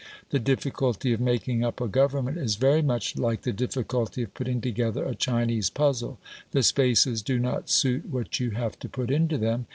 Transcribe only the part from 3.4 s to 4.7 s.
the difficulty of putting